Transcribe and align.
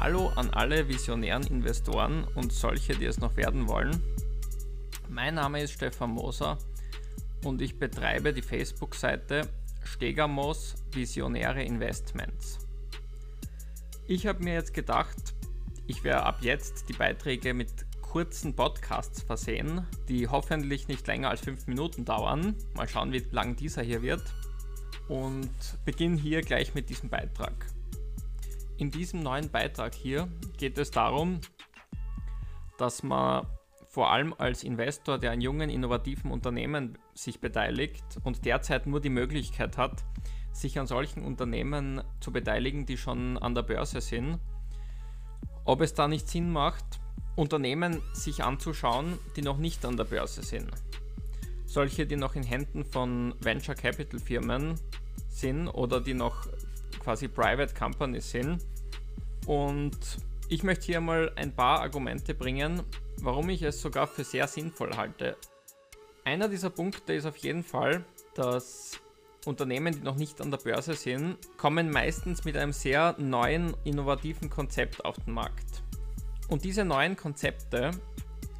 Hallo 0.00 0.32
an 0.34 0.48
alle 0.48 0.88
visionären 0.88 1.46
Investoren 1.48 2.24
und 2.34 2.54
solche, 2.54 2.94
die 2.94 3.04
es 3.04 3.18
noch 3.18 3.36
werden 3.36 3.68
wollen. 3.68 4.02
Mein 5.10 5.34
Name 5.34 5.60
ist 5.60 5.72
Stefan 5.72 6.12
Moser 6.12 6.56
und 7.44 7.60
ich 7.60 7.78
betreibe 7.78 8.32
die 8.32 8.40
Facebook-Seite 8.40 9.46
Stegamos 9.84 10.76
Visionäre 10.92 11.62
Investments. 11.62 12.66
Ich 14.06 14.26
habe 14.26 14.42
mir 14.42 14.54
jetzt 14.54 14.72
gedacht, 14.72 15.34
ich 15.86 16.02
werde 16.02 16.22
ab 16.22 16.38
jetzt 16.40 16.88
die 16.88 16.94
Beiträge 16.94 17.52
mit 17.52 17.70
kurzen 18.00 18.56
Podcasts 18.56 19.20
versehen, 19.20 19.86
die 20.08 20.26
hoffentlich 20.26 20.88
nicht 20.88 21.06
länger 21.08 21.28
als 21.28 21.42
fünf 21.42 21.66
Minuten 21.66 22.06
dauern. 22.06 22.56
Mal 22.74 22.88
schauen, 22.88 23.12
wie 23.12 23.22
lang 23.32 23.54
dieser 23.54 23.82
hier 23.82 24.00
wird. 24.00 24.22
Und 25.08 25.50
beginne 25.84 26.16
hier 26.16 26.40
gleich 26.40 26.74
mit 26.74 26.88
diesem 26.88 27.10
Beitrag. 27.10 27.66
In 28.80 28.90
diesem 28.90 29.20
neuen 29.20 29.50
Beitrag 29.50 29.94
hier 29.94 30.26
geht 30.56 30.78
es 30.78 30.90
darum, 30.90 31.42
dass 32.78 33.02
man 33.02 33.46
vor 33.88 34.10
allem 34.10 34.34
als 34.38 34.64
Investor, 34.64 35.18
der 35.18 35.32
an 35.32 35.42
jungen, 35.42 35.68
innovativen 35.68 36.30
Unternehmen 36.30 36.96
sich 37.12 37.40
beteiligt 37.40 38.02
und 38.24 38.46
derzeit 38.46 38.86
nur 38.86 39.02
die 39.02 39.10
Möglichkeit 39.10 39.76
hat, 39.76 40.02
sich 40.54 40.78
an 40.78 40.86
solchen 40.86 41.26
Unternehmen 41.26 42.02
zu 42.20 42.32
beteiligen, 42.32 42.86
die 42.86 42.96
schon 42.96 43.36
an 43.36 43.54
der 43.54 43.64
Börse 43.64 44.00
sind, 44.00 44.38
ob 45.66 45.82
es 45.82 45.92
da 45.92 46.08
nicht 46.08 46.26
Sinn 46.26 46.50
macht, 46.50 47.00
Unternehmen 47.36 48.00
sich 48.14 48.42
anzuschauen, 48.42 49.18
die 49.36 49.42
noch 49.42 49.58
nicht 49.58 49.84
an 49.84 49.98
der 49.98 50.04
Börse 50.04 50.42
sind. 50.42 50.70
Solche, 51.66 52.06
die 52.06 52.16
noch 52.16 52.34
in 52.34 52.44
Händen 52.44 52.86
von 52.86 53.34
Venture 53.40 53.74
Capital 53.74 54.18
Firmen 54.18 54.80
sind 55.28 55.68
oder 55.68 56.00
die 56.00 56.14
noch 56.14 56.46
quasi 57.00 57.28
Private 57.28 57.74
Companies 57.74 58.30
sind. 58.30 58.64
Und 59.46 59.98
ich 60.48 60.62
möchte 60.62 60.86
hier 60.86 61.00
mal 61.00 61.32
ein 61.36 61.54
paar 61.54 61.80
Argumente 61.80 62.34
bringen, 62.34 62.82
warum 63.20 63.48
ich 63.50 63.62
es 63.62 63.80
sogar 63.80 64.06
für 64.06 64.24
sehr 64.24 64.46
sinnvoll 64.46 64.96
halte. 64.96 65.36
Einer 66.24 66.48
dieser 66.48 66.70
Punkte 66.70 67.14
ist 67.14 67.26
auf 67.26 67.36
jeden 67.36 67.64
Fall, 67.64 68.04
dass 68.34 69.00
Unternehmen, 69.46 69.94
die 69.94 70.00
noch 70.00 70.16
nicht 70.16 70.40
an 70.40 70.50
der 70.50 70.58
Börse 70.58 70.94
sind, 70.94 71.38
kommen 71.56 71.90
meistens 71.90 72.44
mit 72.44 72.56
einem 72.56 72.72
sehr 72.72 73.14
neuen, 73.18 73.74
innovativen 73.84 74.50
Konzept 74.50 75.04
auf 75.04 75.16
den 75.24 75.34
Markt. 75.34 75.82
Und 76.48 76.64
diese 76.64 76.84
neuen 76.84 77.16
Konzepte 77.16 77.92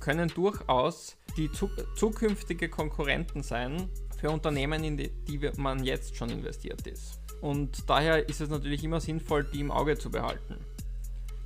können 0.00 0.28
durchaus 0.28 1.16
die 1.36 1.50
zu 1.50 1.70
zukünftige 1.94 2.68
Konkurrenten 2.68 3.42
sein 3.42 3.88
für 4.16 4.30
Unternehmen, 4.30 4.82
in 4.84 4.96
die, 4.96 5.50
man 5.56 5.84
jetzt 5.84 6.16
schon 6.16 6.30
investiert 6.30 6.86
ist. 6.86 7.20
Und 7.40 7.88
daher 7.88 8.28
ist 8.28 8.40
es 8.40 8.48
natürlich 8.48 8.82
immer 8.82 9.00
sinnvoll, 9.00 9.44
die 9.44 9.60
im 9.60 9.70
Auge 9.70 9.98
zu 9.98 10.10
behalten. 10.10 10.56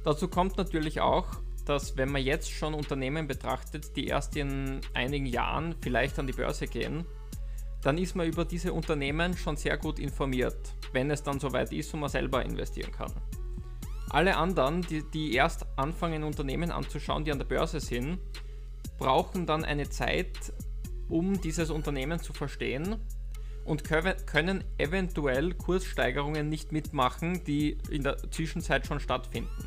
Dazu 0.05 0.29
kommt 0.29 0.57
natürlich 0.57 1.01
auch, 1.01 1.27
dass 1.67 1.97
wenn 1.97 2.11
man 2.11 2.23
jetzt 2.23 2.51
schon 2.51 2.75
Unternehmen 2.75 3.27
betrachtet, 3.27 3.97
die 3.97 4.07
erst 4.07 4.37
in 4.37 4.81
einigen 4.95 5.27
Jahren 5.27 5.75
vielleicht 5.81 6.19
an 6.19 6.27
die 6.27 6.33
Börse 6.33 6.67
gehen, 6.67 7.05
dann 7.83 7.99
ist 7.99 8.15
man 8.15 8.27
über 8.27 8.45
diese 8.45 8.73
Unternehmen 8.73 9.37
schon 9.37 9.57
sehr 9.57 9.77
gut 9.77 9.99
informiert, 9.99 10.75
wenn 10.93 11.11
es 11.11 11.23
dann 11.23 11.41
soweit 11.41 11.73
ist 11.73 11.93
und 11.95 12.01
man 12.01 12.11
selber 12.11 12.45
investieren 12.45 12.93
kann. 12.93 13.13
Alle 14.11 14.37
anderen, 14.37 14.83
die, 14.83 15.03
die 15.03 15.35
erst 15.35 15.67
anfangen, 15.77 16.25
Unternehmen 16.25 16.71
anzuschauen, 16.71 17.25
die 17.25 17.33
an 17.33 17.39
der 17.39 17.47
Börse 17.47 17.81
sind, 17.81 18.19
brauchen 18.99 19.47
dann 19.47 19.65
eine 19.65 19.89
Zeit, 19.89 20.53
um 21.11 21.41
dieses 21.41 21.71
Unternehmen 21.71 22.21
zu 22.21 22.33
verstehen 22.33 22.97
und 23.65 23.85
können 23.85 24.65
eventuell 24.79 25.55
Kurssteigerungen 25.55 26.49
nicht 26.49 26.73
mitmachen, 26.73 27.45
die 27.45 27.79
in 27.91 28.03
der 28.03 28.17
Zwischenzeit 28.31 28.87
schon 28.87 29.01
stattfinden. 29.01 29.65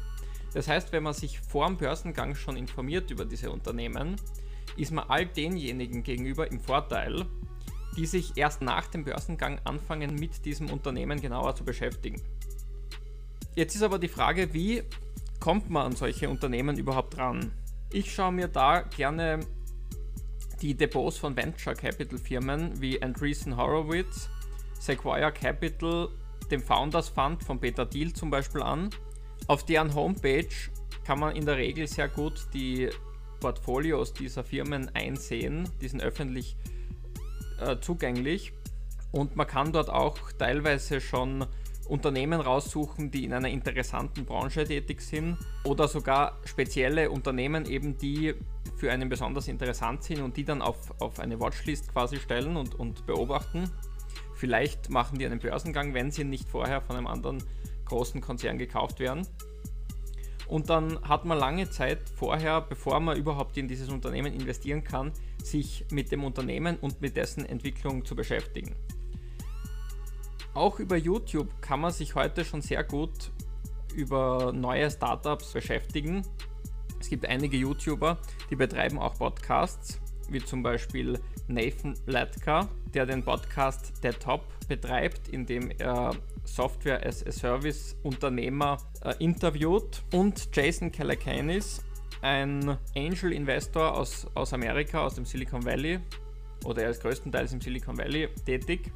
Das 0.53 0.67
heißt, 0.67 0.91
wenn 0.91 1.03
man 1.03 1.13
sich 1.13 1.39
vor 1.39 1.67
dem 1.67 1.77
Börsengang 1.77 2.35
schon 2.35 2.57
informiert 2.57 3.11
über 3.11 3.25
diese 3.25 3.51
Unternehmen, 3.51 4.15
ist 4.77 4.91
man 4.91 5.05
all 5.09 5.25
denjenigen 5.25 6.03
gegenüber 6.03 6.49
im 6.49 6.59
Vorteil, 6.59 7.25
die 7.95 8.05
sich 8.05 8.35
erst 8.35 8.61
nach 8.61 8.87
dem 8.87 9.03
Börsengang 9.03 9.59
anfangen, 9.63 10.15
mit 10.15 10.45
diesem 10.45 10.69
Unternehmen 10.71 11.21
genauer 11.21 11.55
zu 11.55 11.63
beschäftigen. 11.63 12.21
Jetzt 13.55 13.75
ist 13.75 13.83
aber 13.83 13.99
die 13.99 14.07
Frage, 14.07 14.53
wie 14.53 14.83
kommt 15.39 15.69
man 15.69 15.87
an 15.87 15.95
solche 15.95 16.29
Unternehmen 16.29 16.77
überhaupt 16.77 17.17
ran? 17.17 17.51
Ich 17.91 18.13
schaue 18.13 18.31
mir 18.31 18.47
da 18.47 18.81
gerne 18.81 19.41
die 20.63 20.73
Depots 20.73 21.17
von 21.17 21.35
Venture 21.35 21.75
Capital 21.75 22.17
Firmen 22.17 22.81
wie 22.81 23.01
Andreessen 23.01 23.57
Horowitz, 23.57 24.29
Sequoia 24.79 25.29
Capital, 25.29 26.07
dem 26.49 26.61
Founders 26.61 27.09
Fund 27.09 27.43
von 27.43 27.59
Peter 27.59 27.87
Thiel 27.87 28.13
zum 28.13 28.29
Beispiel 28.29 28.63
an. 28.63 28.89
Auf 29.47 29.65
deren 29.65 29.93
Homepage 29.93 30.47
kann 31.03 31.19
man 31.19 31.35
in 31.35 31.45
der 31.45 31.57
Regel 31.57 31.85
sehr 31.85 32.07
gut 32.07 32.47
die 32.53 32.89
Portfolios 33.41 34.13
dieser 34.13 34.45
Firmen 34.45 34.89
einsehen. 34.95 35.67
Die 35.81 35.89
sind 35.89 36.01
öffentlich 36.01 36.55
äh, 37.59 37.75
zugänglich 37.81 38.53
und 39.11 39.35
man 39.35 39.47
kann 39.47 39.73
dort 39.73 39.89
auch 39.89 40.17
teilweise 40.31 41.01
schon 41.01 41.45
Unternehmen 41.93 42.41
raussuchen, 42.41 43.11
die 43.11 43.23
in 43.23 43.33
einer 43.33 43.49
interessanten 43.49 44.25
Branche 44.25 44.65
tätig 44.65 44.99
sind 44.99 45.37
oder 45.63 45.87
sogar 45.87 46.39
spezielle 46.43 47.11
Unternehmen 47.11 47.67
eben, 47.67 47.99
die 47.99 48.33
für 48.77 48.91
einen 48.91 49.09
besonders 49.09 49.47
interessant 49.47 50.03
sind 50.03 50.21
und 50.21 50.35
die 50.35 50.43
dann 50.43 50.63
auf, 50.63 50.99
auf 50.99 51.19
eine 51.19 51.39
Watchlist 51.39 51.93
quasi 51.93 52.17
stellen 52.17 52.57
und, 52.57 52.73
und 52.73 53.05
beobachten. 53.05 53.69
Vielleicht 54.33 54.89
machen 54.89 55.19
die 55.19 55.27
einen 55.27 55.37
Börsengang, 55.37 55.93
wenn 55.93 56.09
sie 56.09 56.23
nicht 56.23 56.49
vorher 56.49 56.81
von 56.81 56.95
einem 56.95 57.05
anderen 57.05 57.43
großen 57.85 58.21
Konzern 58.21 58.57
gekauft 58.57 58.99
werden. 58.99 59.27
Und 60.47 60.71
dann 60.71 60.99
hat 61.07 61.25
man 61.25 61.37
lange 61.37 61.69
Zeit 61.69 62.09
vorher, 62.09 62.61
bevor 62.61 63.01
man 63.01 63.17
überhaupt 63.17 63.55
in 63.55 63.67
dieses 63.67 63.89
Unternehmen 63.89 64.33
investieren 64.33 64.83
kann, 64.83 65.11
sich 65.43 65.85
mit 65.91 66.11
dem 66.11 66.23
Unternehmen 66.23 66.77
und 66.77 67.01
mit 67.01 67.15
dessen 67.15 67.45
Entwicklung 67.45 68.03
zu 68.03 68.15
beschäftigen. 68.15 68.75
Auch 70.53 70.79
über 70.79 70.97
YouTube 70.97 71.49
kann 71.61 71.79
man 71.79 71.91
sich 71.91 72.13
heute 72.13 72.45
schon 72.45 72.61
sehr 72.61 72.83
gut 72.83 73.31
über 73.95 74.51
neue 74.53 74.89
Startups 74.89 75.51
beschäftigen. 75.51 76.23
Es 76.99 77.09
gibt 77.09 77.25
einige 77.25 77.57
YouTuber, 77.57 78.19
die 78.49 78.55
betreiben 78.55 78.99
auch 78.99 79.15
Podcasts, 79.15 79.99
wie 80.29 80.43
zum 80.43 80.61
Beispiel 80.61 81.19
Nathan 81.47 81.95
Latka, 82.05 82.69
der 82.93 83.05
den 83.05 83.23
Podcast 83.23 83.93
The 84.03 84.09
Top 84.09 84.45
betreibt, 84.67 85.27
in 85.29 85.45
dem 85.45 85.71
er 85.71 86.15
Software 86.45 87.05
as 87.05 87.25
a 87.25 87.31
Service 87.31 87.95
Unternehmer 88.03 88.77
äh, 89.03 89.13
interviewt 89.19 90.03
und 90.13 90.49
Jason 90.53 90.91
Calacanis, 90.91 91.83
ein 92.21 92.77
Angel 92.95 93.33
Investor 93.33 93.97
aus, 93.97 94.27
aus 94.35 94.53
Amerika, 94.53 95.03
aus 95.03 95.15
dem 95.15 95.25
Silicon 95.25 95.65
Valley, 95.65 95.99
oder 96.63 96.83
er 96.83 96.89
ist 96.91 97.01
größtenteils 97.01 97.53
im 97.53 97.59
Silicon 97.61 97.97
Valley 97.97 98.29
tätig. 98.45 98.91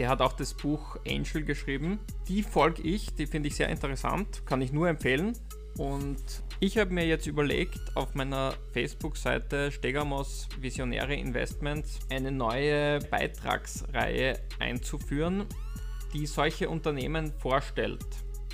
Der 0.00 0.08
hat 0.08 0.22
auch 0.22 0.32
das 0.32 0.54
Buch 0.54 0.96
Angel 1.06 1.44
geschrieben. 1.44 1.98
Die 2.26 2.42
folge 2.42 2.80
ich, 2.80 3.14
die 3.16 3.26
finde 3.26 3.48
ich 3.48 3.56
sehr 3.56 3.68
interessant, 3.68 4.46
kann 4.46 4.62
ich 4.62 4.72
nur 4.72 4.88
empfehlen. 4.88 5.36
Und 5.76 6.16
ich 6.58 6.78
habe 6.78 6.90
mir 6.94 7.04
jetzt 7.06 7.26
überlegt, 7.26 7.78
auf 7.94 8.14
meiner 8.14 8.54
Facebook-Seite 8.72 9.70
Stegamos 9.70 10.48
Visionäre 10.58 11.14
Investments 11.14 11.98
eine 12.08 12.32
neue 12.32 13.00
Beitragsreihe 13.10 14.40
einzuführen, 14.58 15.44
die 16.14 16.24
solche 16.24 16.70
Unternehmen 16.70 17.34
vorstellt. 17.38 18.06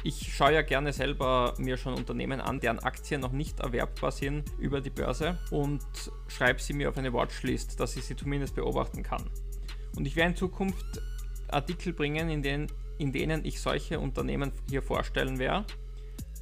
Ich 0.03 0.35
schaue 0.35 0.55
ja 0.55 0.63
gerne 0.63 0.93
selber 0.93 1.55
mir 1.59 1.77
schon 1.77 1.95
Unternehmen 1.95 2.41
an, 2.41 2.59
deren 2.59 2.81
Aktien 2.81 3.21
noch 3.21 3.31
nicht 3.31 3.61
erwerbbar 3.61 4.11
sind 4.11 4.51
über 4.59 4.81
die 4.81 4.91
Börse 4.91 5.39
und 5.53 5.87
schreibe 6.27 6.61
sie 6.61 6.73
mir 6.73 6.89
auf 6.89 6.99
eine 6.99 7.13
Watchlist, 7.13 7.79
dass 7.79 7.97
ich 7.97 8.05
sie 8.05 8.17
zumindest 8.17 8.57
beobachten 8.57 9.05
kann. 9.05 9.31
Und 9.97 10.07
ich 10.07 10.17
werde 10.17 10.31
in 10.31 10.37
Zukunft 10.37 11.01
Artikel 11.49 11.93
bringen, 11.93 12.29
in 12.31 12.43
denen, 12.43 12.67
in 12.99 13.13
denen 13.13 13.45
ich 13.45 13.61
solche 13.61 14.01
Unternehmen 14.01 14.53
hier 14.69 14.83
vorstellen 14.83 15.39
werde. 15.39 15.67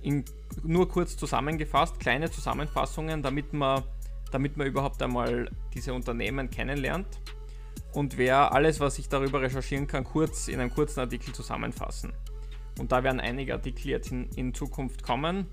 In, 0.02 0.24
nur 0.62 0.88
kurz 0.88 1.16
zusammengefasst, 1.16 1.98
kleine 1.98 2.30
Zusammenfassungen, 2.30 3.22
damit 3.22 3.52
man, 3.52 3.82
damit 4.30 4.56
man 4.56 4.66
überhaupt 4.66 5.02
einmal 5.02 5.50
diese 5.72 5.94
Unternehmen 5.94 6.50
kennenlernt 6.50 7.20
und 7.94 8.18
wer 8.18 8.52
alles, 8.52 8.80
was 8.80 8.98
ich 8.98 9.08
darüber 9.08 9.40
recherchieren 9.40 9.86
kann, 9.86 10.02
kurz 10.02 10.48
in 10.48 10.58
einem 10.60 10.70
kurzen 10.70 11.00
Artikel 11.00 11.32
zusammenfassen. 11.32 12.12
Und 12.78 12.90
da 12.90 13.04
werden 13.04 13.20
einige 13.20 13.54
Artikel 13.54 13.86
jetzt 13.86 14.10
in, 14.10 14.28
in 14.34 14.52
Zukunft 14.52 15.04
kommen. 15.04 15.46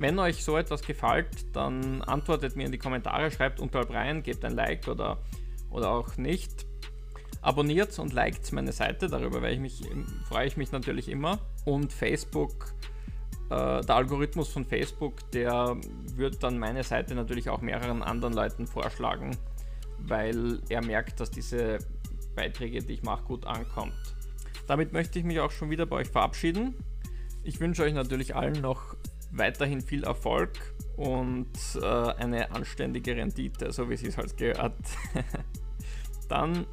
Wenn 0.00 0.18
euch 0.18 0.42
so 0.42 0.56
etwas 0.56 0.82
gefällt, 0.82 1.54
dann 1.54 2.02
antwortet 2.02 2.56
mir 2.56 2.66
in 2.66 2.72
die 2.72 2.78
Kommentare, 2.78 3.30
schreibt 3.30 3.60
unterhalb 3.60 3.90
rein, 3.90 4.24
gebt 4.24 4.44
ein 4.44 4.54
Like 4.56 4.88
oder, 4.88 5.18
oder 5.70 5.90
auch 5.90 6.16
nicht. 6.16 6.66
Abonniert 7.42 7.98
und 7.98 8.12
liked 8.12 8.52
meine 8.52 8.72
Seite, 8.72 9.08
darüber 9.08 9.48
ich 9.50 9.60
mich, 9.60 9.82
freue 10.28 10.46
ich 10.46 10.56
mich 10.56 10.72
natürlich 10.72 11.08
immer. 11.08 11.38
Und 11.64 11.92
Facebook, 11.92 12.74
äh, 13.50 13.80
der 13.82 13.94
Algorithmus 13.94 14.48
von 14.50 14.64
Facebook, 14.64 15.30
der 15.32 15.76
wird 16.16 16.42
dann 16.42 16.58
meine 16.58 16.84
Seite 16.84 17.14
natürlich 17.14 17.48
auch 17.48 17.60
mehreren 17.60 18.02
anderen 18.02 18.34
Leuten 18.34 18.66
vorschlagen 18.66 19.36
weil 20.06 20.60
er 20.68 20.84
merkt, 20.84 21.20
dass 21.20 21.30
diese 21.30 21.78
Beiträge, 22.34 22.82
die 22.82 22.94
ich 22.94 23.02
mache, 23.02 23.24
gut 23.24 23.46
ankommt. 23.46 23.94
Damit 24.66 24.92
möchte 24.92 25.18
ich 25.18 25.24
mich 25.24 25.40
auch 25.40 25.50
schon 25.50 25.70
wieder 25.70 25.86
bei 25.86 25.96
euch 25.96 26.08
verabschieden. 26.08 26.74
Ich 27.42 27.60
wünsche 27.60 27.82
euch 27.82 27.94
natürlich 27.94 28.36
allen 28.36 28.60
noch 28.60 28.96
weiterhin 29.32 29.80
viel 29.80 30.04
Erfolg 30.04 30.50
und 30.96 31.48
äh, 31.80 31.86
eine 31.86 32.50
anständige 32.52 33.16
Rendite, 33.16 33.72
so 33.72 33.88
wie 33.88 33.94
es 33.94 34.16
halt 34.16 34.36
gehört. 34.36 34.76
Dann 36.28 36.66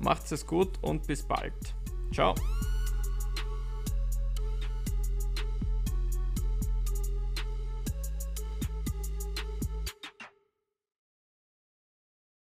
macht 0.00 0.30
es 0.32 0.46
gut 0.46 0.78
und 0.82 1.06
bis 1.06 1.22
bald. 1.22 1.54
Ciao. 2.12 2.34